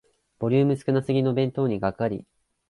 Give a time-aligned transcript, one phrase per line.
[0.39, 2.25] ボリューム少なすぎの弁当にがっかり